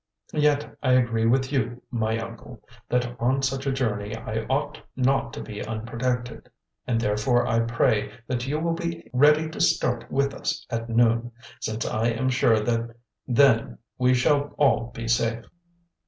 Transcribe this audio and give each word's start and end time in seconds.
Yet 0.33 0.79
I 0.81 0.93
agree 0.93 1.27
with 1.27 1.51
you, 1.51 1.83
my 1.91 2.17
uncle, 2.17 2.63
that 2.89 3.15
on 3.21 3.43
such 3.43 3.67
a 3.67 3.71
journey 3.71 4.15
I 4.15 4.45
ought 4.49 4.81
not 4.95 5.31
to 5.33 5.43
be 5.43 5.63
unprotected, 5.63 6.49
and 6.87 6.99
therefore 6.99 7.45
I 7.45 7.59
pray 7.59 8.11
that 8.25 8.47
you 8.47 8.59
will 8.59 8.73
be 8.73 9.07
ready 9.13 9.47
to 9.51 9.61
start 9.61 10.11
with 10.11 10.33
us 10.33 10.65
at 10.71 10.89
noon, 10.89 11.31
since 11.59 11.85
I 11.85 12.07
am 12.07 12.29
sure 12.31 12.59
that 12.61 12.95
then 13.27 13.77
we 13.99 14.15
shall 14.15 14.55
all 14.57 14.89
be 14.91 15.07
safe." 15.07 15.45